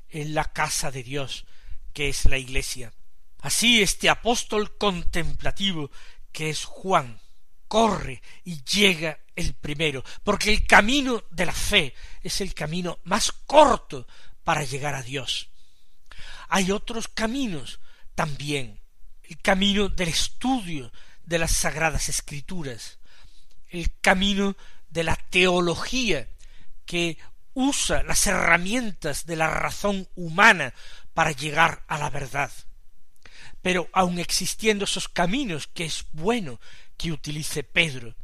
en 0.09 0.35
la 0.35 0.45
casa 0.45 0.91
de 0.91 1.03
Dios, 1.03 1.45
que 1.93 2.09
es 2.09 2.25
la 2.25 2.39
iglesia. 2.39 2.93
Así 3.41 3.83
este 3.83 4.09
apóstol 4.09 4.77
contemplativo, 4.77 5.91
que 6.33 6.51
es 6.51 6.65
Juan, 6.65 7.21
corre 7.69 8.23
y 8.45 8.63
llega 8.65 9.21
el 9.37 9.55
primero, 9.55 10.05
porque 10.23 10.51
el 10.51 10.67
camino 10.67 11.25
de 11.31 11.47
la 11.47 11.53
fe 11.53 11.95
es 12.23 12.41
el 12.41 12.53
camino 12.55 12.99
más 13.05 13.33
corto 13.33 14.07
para 14.45 14.65
llegar 14.65 14.95
a 14.95 15.03
Dios. 15.03 15.49
Hay 16.49 16.73
otros 16.73 17.09
caminos 17.09 17.81
también, 18.15 18.81
el 19.23 19.41
camino 19.41 19.89
del 19.89 20.09
estudio 20.09 20.93
de 21.25 21.39
las 21.39 21.53
sagradas 21.53 22.09
escrituras, 22.09 22.99
el 23.71 23.99
camino 24.01 24.57
de 24.89 25.05
la 25.05 25.17
teología 25.17 26.29
que 26.85 27.19
usa 27.55 28.03
las 28.03 28.27
herramientas 28.27 29.27
de 29.27 29.37
la 29.37 29.49
razón 29.49 30.09
humana 30.15 30.75
para 31.15 31.33
llegar 31.33 31.85
a 31.89 31.99
la 31.99 32.11
verdad. 32.11 32.51
Pero 33.63 33.89
aun 33.93 34.19
existiendo 34.19 34.85
esos 34.85 35.09
caminos 35.09 35.67
que 35.67 35.85
es 35.85 36.07
bueno 36.13 36.61
que 36.97 37.13
utilice 37.13 37.63
Pedro, 37.63 38.15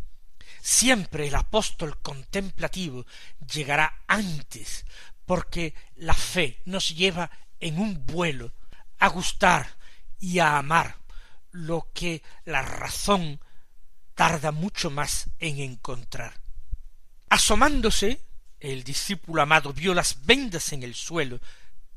siempre 0.62 1.28
el 1.28 1.34
apóstol 1.34 2.00
contemplativo 2.00 3.06
llegará 3.52 4.02
antes, 4.06 4.84
porque 5.26 5.74
la 5.96 6.14
fe 6.14 6.60
nos 6.64 6.94
lleva 6.94 7.30
en 7.60 7.78
un 7.78 8.04
vuelo 8.06 8.52
a 8.98 9.08
gustar 9.08 9.76
y 10.18 10.38
a 10.38 10.58
amar 10.58 10.96
lo 11.52 11.90
que 11.92 12.22
la 12.44 12.62
razón 12.62 13.40
tarda 14.16 14.50
mucho 14.50 14.90
más 14.90 15.28
en 15.38 15.60
encontrar. 15.60 16.40
Asomándose, 17.28 18.20
el 18.58 18.82
discípulo 18.82 19.42
amado 19.42 19.72
vio 19.72 19.94
las 19.94 20.24
vendas 20.24 20.72
en 20.72 20.82
el 20.82 20.94
suelo, 20.94 21.38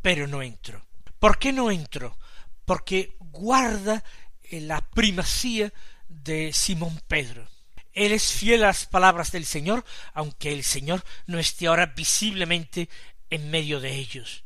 pero 0.02 0.28
no 0.28 0.44
entró. 0.44 0.86
¿Por 1.18 1.40
qué 1.40 1.52
no 1.52 1.72
entró? 1.72 2.18
Porque 2.66 3.16
guarda 3.20 4.04
la 4.52 4.82
primacía 4.82 5.74
de 6.10 6.52
Simón 6.54 7.02
Pedro. 7.08 7.48
Él 7.94 8.12
es 8.12 8.34
fiel 8.34 8.64
a 8.64 8.68
las 8.68 8.86
palabras 8.86 9.32
del 9.32 9.46
Señor, 9.46 9.86
aunque 10.14 10.52
el 10.52 10.64
Señor 10.64 11.04
no 11.26 11.40
esté 11.40 11.68
ahora 11.68 11.88
visiblemente 11.88 12.90
en 13.30 13.50
medio 13.50 13.80
de 13.80 13.96
ellos. 13.96 14.44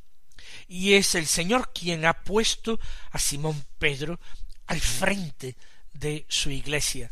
Y 0.68 0.94
es 0.94 1.16
el 1.16 1.26
Señor 1.26 1.72
quien 1.74 2.06
ha 2.06 2.22
puesto 2.22 2.80
a 3.12 3.18
Simón 3.18 3.66
Pedro 3.80 4.20
al 4.68 4.80
frente 4.80 5.56
de 5.92 6.26
su 6.30 6.52
iglesia. 6.52 7.12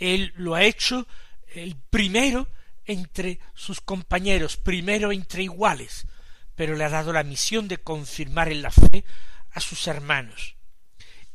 Él 0.00 0.32
lo 0.36 0.54
ha 0.54 0.64
hecho 0.64 1.06
el 1.54 1.76
primero 1.76 2.48
entre 2.86 3.38
sus 3.54 3.80
compañeros, 3.80 4.56
primero 4.56 5.12
entre 5.12 5.44
iguales, 5.44 6.06
pero 6.56 6.74
le 6.74 6.84
ha 6.84 6.88
dado 6.88 7.12
la 7.12 7.22
misión 7.22 7.68
de 7.68 7.78
confirmar 7.78 8.50
en 8.50 8.62
la 8.62 8.70
fe 8.70 9.04
a 9.52 9.60
sus 9.60 9.86
hermanos. 9.86 10.56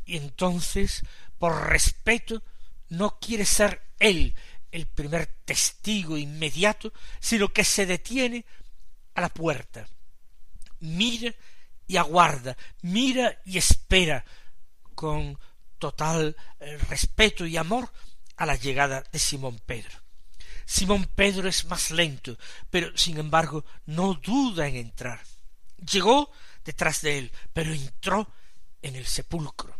Y 0.04 0.18
entonces, 0.18 1.04
por 1.38 1.70
respeto, 1.70 2.44
no 2.90 3.20
quiere 3.20 3.46
ser 3.46 3.82
él 4.00 4.36
el 4.72 4.88
primer 4.88 5.28
testigo 5.46 6.18
inmediato, 6.18 6.92
sino 7.20 7.50
que 7.50 7.64
se 7.64 7.86
detiene 7.86 8.46
a 9.14 9.22
la 9.22 9.30
puerta, 9.30 9.88
mira 10.80 11.34
y 11.88 11.98
aguarda, 11.98 12.58
mira 12.82 13.40
y 13.46 13.58
espera 13.58 14.26
con 14.96 15.38
total 15.78 16.36
eh, 16.60 16.78
respeto 16.90 17.46
y 17.46 17.58
amor 17.58 17.92
a 18.38 18.46
la 18.46 18.56
llegada 18.56 19.04
de 19.12 19.20
Simón 19.20 19.60
Pedro. 19.66 20.06
Simón 20.66 21.08
Pedro 21.16 21.48
es 21.48 21.66
más 21.66 21.92
lento, 21.92 22.38
pero 22.70 22.96
sin 22.98 23.18
embargo 23.18 23.66
no 23.86 24.16
duda 24.16 24.68
en 24.68 24.76
entrar. 24.76 25.22
Llegó 25.92 26.32
detrás 26.64 27.02
de 27.02 27.20
él, 27.20 27.32
pero 27.54 27.72
entró 27.72 28.28
en 28.82 28.96
el 28.96 29.06
sepulcro. 29.06 29.78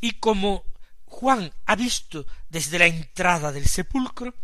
Y 0.00 0.12
como 0.12 0.64
Juan 1.04 1.52
ha 1.66 1.76
visto 1.76 2.26
desde 2.48 2.78
la 2.78 2.86
entrada 2.86 3.52
del 3.52 3.66
sepulcro, 3.66 4.34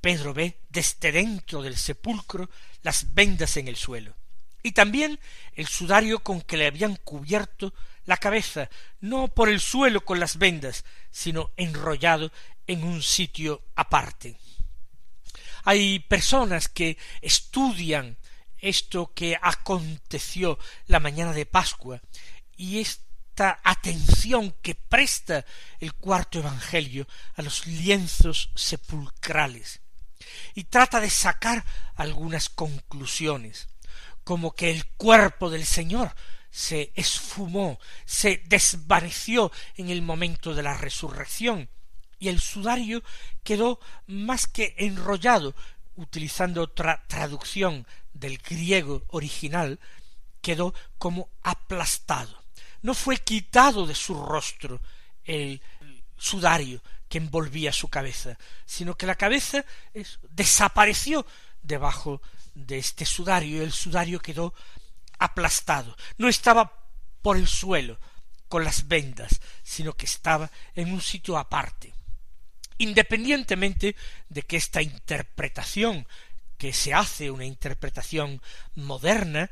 Pedro 0.00 0.34
ve 0.34 0.60
desde 0.68 1.12
dentro 1.12 1.62
del 1.62 1.76
sepulcro 1.76 2.48
las 2.82 3.14
vendas 3.14 3.56
en 3.56 3.68
el 3.68 3.76
suelo, 3.76 4.14
y 4.62 4.72
también 4.72 5.18
el 5.54 5.66
sudario 5.66 6.20
con 6.20 6.40
que 6.40 6.56
le 6.56 6.66
habían 6.66 6.96
cubierto 6.96 7.74
la 8.08 8.16
cabeza, 8.16 8.70
no 9.00 9.28
por 9.28 9.50
el 9.50 9.60
suelo 9.60 10.02
con 10.02 10.18
las 10.18 10.38
vendas, 10.38 10.86
sino 11.10 11.50
enrollado 11.58 12.32
en 12.66 12.82
un 12.82 13.02
sitio 13.02 13.62
aparte. 13.76 14.38
Hay 15.64 15.98
personas 15.98 16.68
que 16.68 16.96
estudian 17.20 18.16
esto 18.56 19.12
que 19.12 19.38
aconteció 19.42 20.58
la 20.86 21.00
mañana 21.00 21.34
de 21.34 21.44
Pascua 21.44 22.00
y 22.56 22.80
esta 22.80 23.60
atención 23.62 24.54
que 24.62 24.74
presta 24.74 25.44
el 25.78 25.92
cuarto 25.92 26.38
Evangelio 26.38 27.06
a 27.36 27.42
los 27.42 27.66
lienzos 27.66 28.48
sepulcrales 28.54 29.82
y 30.54 30.64
trata 30.64 31.00
de 31.00 31.10
sacar 31.10 31.62
algunas 31.94 32.48
conclusiones, 32.48 33.68
como 34.24 34.54
que 34.54 34.70
el 34.70 34.86
cuerpo 34.96 35.50
del 35.50 35.66
Señor 35.66 36.14
se 36.50 36.92
esfumó, 36.94 37.78
se 38.04 38.42
desvaneció 38.46 39.52
en 39.76 39.90
el 39.90 40.02
momento 40.02 40.54
de 40.54 40.62
la 40.62 40.76
resurrección, 40.76 41.68
y 42.18 42.28
el 42.28 42.40
sudario 42.40 43.02
quedó 43.44 43.80
más 44.06 44.46
que 44.46 44.74
enrollado, 44.78 45.54
utilizando 45.96 46.62
otra 46.62 47.04
traducción 47.06 47.86
del 48.12 48.38
griego 48.38 49.02
original, 49.08 49.78
quedó 50.40 50.74
como 50.98 51.28
aplastado. 51.42 52.42
No 52.82 52.94
fue 52.94 53.18
quitado 53.18 53.86
de 53.86 53.94
su 53.94 54.14
rostro 54.14 54.80
el 55.24 55.60
sudario 56.16 56.80
que 57.08 57.18
envolvía 57.18 57.72
su 57.72 57.88
cabeza, 57.88 58.38
sino 58.66 58.96
que 58.96 59.06
la 59.06 59.14
cabeza 59.14 59.64
desapareció 60.30 61.26
debajo 61.62 62.20
de 62.54 62.78
este 62.78 63.04
sudario 63.04 63.58
y 63.58 63.60
el 63.60 63.72
sudario 63.72 64.20
quedó 64.20 64.54
aplastado. 65.18 65.96
No 66.16 66.28
estaba 66.28 66.72
por 67.22 67.36
el 67.36 67.46
suelo 67.46 67.98
con 68.48 68.64
las 68.64 68.88
vendas, 68.88 69.40
sino 69.62 69.92
que 69.92 70.06
estaba 70.06 70.50
en 70.74 70.92
un 70.92 71.00
sitio 71.00 71.36
aparte 71.36 71.92
independientemente 72.78 73.96
de 74.28 74.42
que 74.42 74.56
esta 74.56 74.80
interpretación 74.80 76.06
que 76.56 76.72
se 76.72 76.94
hace, 76.94 77.30
una 77.30 77.44
interpretación 77.44 78.40
moderna, 78.74 79.50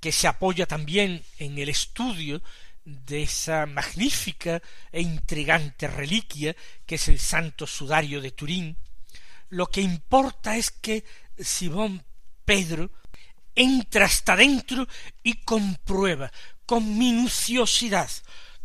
que 0.00 0.12
se 0.12 0.28
apoya 0.28 0.66
también 0.66 1.24
en 1.38 1.58
el 1.58 1.68
estudio 1.68 2.42
de 2.84 3.22
esa 3.22 3.66
magnífica 3.66 4.62
e 4.92 5.00
intrigante 5.00 5.88
reliquia 5.88 6.54
que 6.86 6.94
es 6.94 7.08
el 7.08 7.18
Santo 7.18 7.66
Sudario 7.66 8.20
de 8.20 8.30
Turín, 8.30 8.76
lo 9.48 9.66
que 9.66 9.80
importa 9.80 10.56
es 10.56 10.70
que 10.70 11.04
Simón 11.38 12.04
Pedro 12.44 12.90
entra 13.56 14.04
hasta 14.04 14.36
dentro 14.36 14.86
y 15.22 15.42
comprueba 15.42 16.30
con 16.66 16.98
minuciosidad 16.98 18.10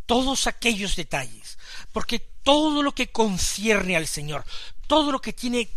todos 0.06 0.46
aquellos 0.46 0.96
detalles, 0.96 1.58
porque 1.92 2.20
todo 2.20 2.84
lo 2.84 2.94
que 2.94 3.12
concierne 3.12 3.96
al 3.96 4.08
Señor, 4.08 4.44
todo 4.88 5.12
lo 5.12 5.22
que 5.22 5.34
tiene 5.34 5.70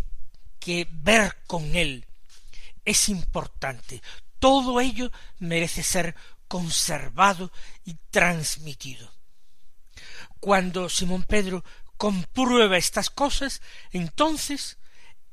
que 0.58 0.88
ver 0.90 1.38
con 1.46 1.76
Él, 1.76 2.06
es 2.84 3.08
importante. 3.08 4.02
Todo 4.38 4.80
ello 4.80 5.10
merece 5.38 5.82
ser 5.82 6.16
conservado 6.48 7.52
y 7.84 7.94
transmitido. 8.10 9.12
Cuando 10.40 10.88
Simón 10.88 11.22
Pedro 11.22 11.64
comprueba 11.96 12.76
estas 12.76 13.10
cosas, 13.10 13.62
entonces 13.92 14.78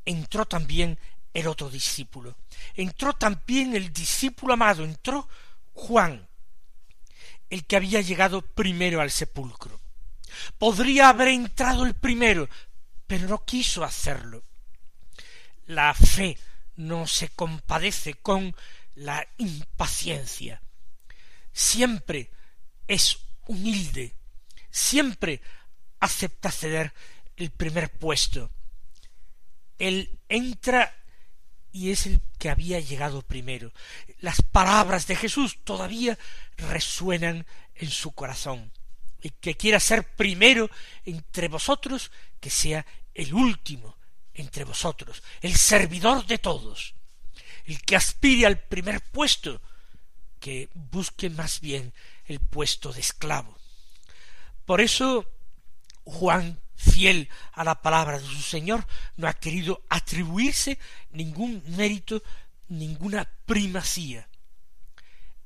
entró 0.05 0.45
también 0.45 0.99
el 1.33 1.47
otro 1.47 1.69
discípulo. 1.69 2.35
Entró 2.73 3.13
también 3.13 3.75
el 3.75 3.91
discípulo 3.93 4.53
amado, 4.53 4.83
entró 4.83 5.27
Juan, 5.73 6.27
el 7.49 7.65
que 7.65 7.75
había 7.75 8.01
llegado 8.01 8.41
primero 8.41 9.01
al 9.01 9.11
sepulcro. 9.11 9.79
Podría 10.57 11.09
haber 11.09 11.29
entrado 11.29 11.85
el 11.85 11.93
primero, 11.93 12.49
pero 13.07 13.27
no 13.27 13.45
quiso 13.45 13.83
hacerlo. 13.83 14.43
La 15.65 15.93
fe 15.93 16.37
no 16.75 17.07
se 17.07 17.29
compadece 17.29 18.15
con 18.15 18.55
la 18.95 19.27
impaciencia. 19.37 20.61
Siempre 21.51 22.31
es 22.87 23.19
humilde, 23.47 24.15
siempre 24.69 25.41
acepta 25.99 26.51
ceder 26.51 26.93
el 27.35 27.51
primer 27.51 27.91
puesto. 27.91 28.51
Él 29.77 30.19
entra 30.29 31.00
y 31.71 31.91
es 31.91 32.05
el 32.05 32.21
que 32.37 32.49
había 32.49 32.79
llegado 32.79 33.21
primero. 33.21 33.71
Las 34.19 34.41
palabras 34.41 35.07
de 35.07 35.15
Jesús 35.15 35.59
todavía 35.63 36.17
resuenan 36.57 37.45
en 37.75 37.89
su 37.89 38.11
corazón. 38.11 38.71
El 39.21 39.33
que 39.33 39.55
quiera 39.55 39.79
ser 39.79 40.15
primero 40.15 40.69
entre 41.05 41.47
vosotros, 41.47 42.11
que 42.39 42.49
sea 42.49 42.85
el 43.13 43.33
último 43.33 43.97
entre 44.33 44.63
vosotros, 44.63 45.21
el 45.41 45.55
servidor 45.55 46.25
de 46.25 46.37
todos. 46.37 46.95
El 47.65 47.81
que 47.81 47.95
aspire 47.95 48.45
al 48.47 48.59
primer 48.59 49.01
puesto, 49.01 49.61
que 50.39 50.69
busque 50.73 51.29
más 51.29 51.61
bien 51.61 51.93
el 52.25 52.39
puesto 52.39 52.91
de 52.91 52.99
esclavo. 52.99 53.57
Por 54.65 54.81
eso 54.81 55.27
Juan, 56.03 56.59
fiel 56.81 57.29
a 57.53 57.63
la 57.63 57.81
palabra 57.81 58.19
de 58.19 58.25
su 58.25 58.41
Señor, 58.41 58.87
no 59.17 59.27
ha 59.27 59.33
querido 59.33 59.83
atribuirse 59.89 60.79
ningún 61.11 61.63
mérito, 61.67 62.23
ninguna 62.69 63.29
primacía. 63.45 64.27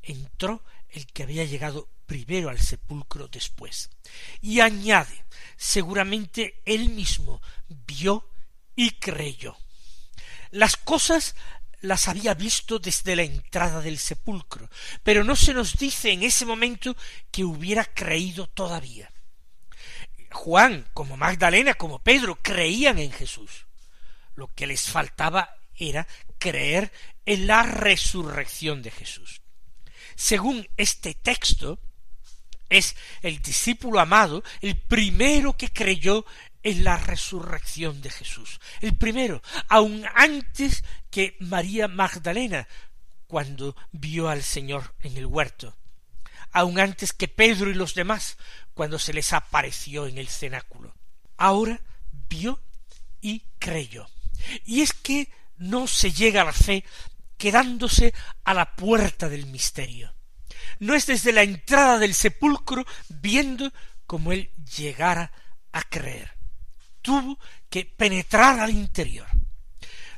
Entró 0.02 0.63
el 0.89 1.06
que 1.08 1.24
había 1.24 1.43
llegado 1.43 1.89
primero 2.06 2.50
al 2.50 2.60
sepulcro 2.60 3.28
después. 3.28 3.89
Y 4.41 4.60
añade, 4.60 5.26
seguramente 5.58 6.62
él 6.65 6.89
mismo 6.89 7.41
vio 7.67 8.30
y 8.76 8.91
creyó. 8.91 9.58
Las 10.52 10.78
cosas 10.78 11.36
las 11.82 12.08
había 12.08 12.34
visto 12.34 12.80
desde 12.80 13.15
la 13.15 13.24
entrada 13.24 13.82
del 13.82 13.98
sepulcro, 13.98 14.69
pero 15.04 15.24
no 15.24 15.36
se 15.36 15.54
nos 15.54 15.78
dice 15.78 16.12
en 16.12 16.24
ese 16.24 16.45
momento 16.45 16.95
que 17.32 17.43
hubiera 17.43 17.86
creído 17.86 18.48
todavía. 18.48 19.12
Juan, 20.36 20.86
como 20.93 21.17
Magdalena, 21.17 21.74
como 21.74 22.00
Pedro, 22.00 22.38
creían 22.41 23.00
en 23.00 23.12
Jesús. 23.12 23.65
Lo 24.36 24.54
que 24.54 24.67
les 24.67 24.89
faltaba 24.89 25.56
era 25.76 26.08
creer 26.38 26.91
en 27.26 27.48
la 27.48 27.63
resurrección 27.63 28.84
de 28.84 28.91
Jesús. 28.91 29.41
Según 30.15 30.67
este 30.78 31.13
texto, 31.13 31.80
es 32.69 32.95
el 33.21 33.41
discípulo 33.41 34.00
amado 34.00 34.43
el 34.62 34.78
primero 34.78 35.56
que 35.56 35.69
creyó 35.69 36.26
en 36.63 36.84
la 36.84 36.98
resurrección 36.98 38.02
de 38.02 38.10
Jesús. 38.10 38.60
El 38.82 38.95
primero, 38.95 39.41
aun 39.69 40.06
antes 40.15 40.84
que 41.10 41.38
María 41.39 41.88
Magdalena, 41.88 42.67
cuando 43.28 43.76
vio 43.91 44.28
al 44.28 44.43
Señor 44.43 44.95
en 45.02 45.15
el 45.15 45.28
huerto, 45.28 45.76
aun 46.56 46.80
antes 46.80 47.12
que 47.12 47.28
Pedro 47.28 47.70
y 47.70 47.74
los 47.76 47.94
demás, 47.94 48.38
cuando 48.74 48.98
se 48.98 49.13
les 49.13 49.34
apareció 49.34 50.08
en 50.08 50.18
el 50.18 50.30
cenáculo. 50.30 50.96
Ahora 51.38 51.82
vio 52.30 52.62
y 53.22 53.44
creyó. 53.60 54.08
Y 54.65 54.82
es 54.82 54.94
que 54.94 55.30
no 55.58 55.88
se 55.88 56.12
llega 56.12 56.41
a 56.41 56.46
la 56.46 56.54
fe 56.54 56.84
quedándose 57.38 58.13
a 58.44 58.54
la 58.54 58.76
puerta 58.76 59.28
del 59.28 59.46
misterio. 59.48 60.13
No 60.80 60.96
es 60.96 61.06
desde 61.06 61.32
la 61.32 61.44
entrada 61.44 62.00
del 62.00 62.13
sepulcro 62.13 62.86
viendo 63.10 63.72
como 64.08 64.32
él 64.32 64.52
llegara 64.78 65.32
a 65.72 65.82
creer 65.84 66.36
tuvo 67.06 67.38
que 67.70 67.86
penetrar 67.86 68.60
al 68.60 68.72
interior. 68.72 69.28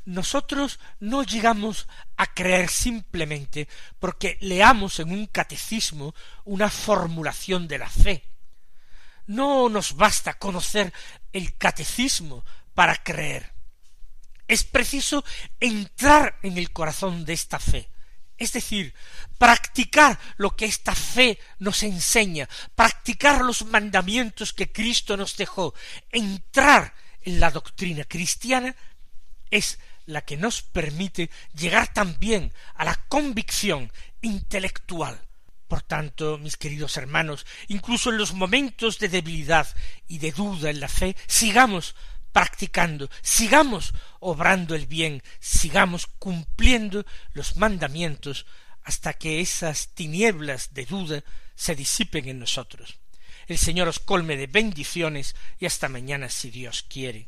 Nosotros 0.08 0.80
no 1.02 1.24
llegamos 1.24 1.86
a 2.16 2.28
creer 2.34 2.70
simplemente 2.70 3.68
porque 4.00 4.38
leamos 4.40 5.02
en 5.02 5.12
un 5.12 5.26
catecismo 5.26 6.16
una 6.46 6.70
formulación 6.70 7.68
de 7.68 7.78
la 7.78 7.90
fe. 7.90 8.24
No 9.26 9.68
nos 9.68 9.98
basta 9.98 10.36
conocer 10.36 10.94
el 11.34 11.58
catecismo 11.58 12.46
para 12.74 13.04
creer. 13.04 13.52
Es 14.48 14.64
preciso 14.64 15.26
entrar 15.60 16.40
en 16.42 16.58
el 16.58 16.72
corazón 16.72 17.26
de 17.26 17.34
esta 17.34 17.60
fe, 17.60 17.90
es 18.38 18.54
decir, 18.54 18.94
practicar 19.38 20.18
lo 20.38 20.56
que 20.56 20.64
esta 20.64 20.96
fe 20.96 21.38
nos 21.60 21.84
enseña, 21.84 22.48
practicar 22.76 23.44
los 23.44 23.66
mandamientos 23.66 24.54
que 24.54 24.72
Cristo 24.72 25.18
nos 25.18 25.36
dejó, 25.36 25.74
entrar 26.12 26.94
en 27.24 27.42
la 27.42 27.52
doctrina 27.52 28.06
cristiana, 28.06 28.74
es 29.52 29.80
la 30.08 30.22
que 30.22 30.38
nos 30.38 30.64
permite 30.64 31.30
llegar 31.54 31.94
también 31.94 32.52
a 32.74 32.86
la 32.86 32.96
convicción 33.08 33.92
intelectual. 34.22 35.22
Por 35.68 35.82
tanto, 35.82 36.38
mis 36.38 36.56
queridos 36.56 36.96
hermanos, 36.98 37.46
incluso 37.68 38.10
en 38.10 38.18
los 38.18 38.34
momentos 38.34 39.00
de 39.00 39.10
debilidad 39.10 39.68
y 40.08 40.18
de 40.18 40.32
duda 40.32 40.70
en 40.70 40.80
la 40.80 40.88
fe, 40.88 41.16
sigamos 41.28 41.94
practicando, 42.32 43.10
sigamos 43.22 43.94
obrando 44.20 44.76
el 44.76 44.88
bien, 44.88 45.22
sigamos 45.40 46.08
cumpliendo 46.08 47.06
los 47.34 47.58
mandamientos 47.58 48.46
hasta 48.84 49.14
que 49.14 49.42
esas 49.42 49.90
tinieblas 49.90 50.74
de 50.74 50.86
duda 50.86 51.24
se 51.56 51.76
disipen 51.76 52.30
en 52.30 52.40
nosotros. 52.40 52.98
El 53.48 53.58
Señor 53.58 53.90
os 53.90 54.00
colme 54.00 54.38
de 54.38 54.48
bendiciones 54.48 55.36
y 55.60 55.66
hasta 55.66 55.90
mañana 55.90 56.30
si 56.30 56.50
Dios 56.50 56.84
quiere. 56.84 57.28